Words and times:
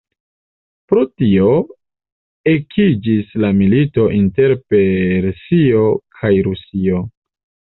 Pro 0.91 1.01
tio 1.09 1.49
ekiĝis 2.53 3.37
la 3.43 3.53
milito 3.59 4.07
inter 4.23 4.57
Persio 4.75 5.85
kaj 6.21 6.33
Rusio. 6.49 7.05